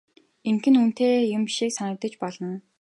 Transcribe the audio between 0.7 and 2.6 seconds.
нь үнэтэй юм шиг санагдаж болно.